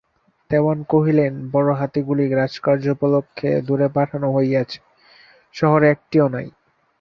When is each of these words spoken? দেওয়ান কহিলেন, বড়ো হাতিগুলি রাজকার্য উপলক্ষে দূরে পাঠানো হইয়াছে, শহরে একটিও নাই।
দেওয়ান 0.51 0.79
কহিলেন, 0.89 1.33
বড়ো 1.51 1.73
হাতিগুলি 1.73 2.25
রাজকার্য 2.33 2.85
উপলক্ষে 2.95 3.49
দূরে 3.67 3.87
পাঠানো 3.95 4.27
হইয়াছে, 4.35 4.79
শহরে 5.55 5.85
একটিও 5.89 6.27
নাই। 6.29 6.47